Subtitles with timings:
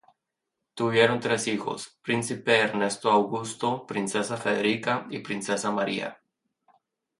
[0.73, 6.19] Tuvieron tres hijos: príncipe Ernesto Augusto, princesa Federica, y princesa María.